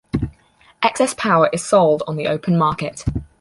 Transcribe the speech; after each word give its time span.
Excess 0.81 1.13
power 1.13 1.47
is 1.53 1.63
sold 1.63 2.01
on 2.07 2.15
the 2.15 2.25
open 2.25 2.57
market. 2.57 3.05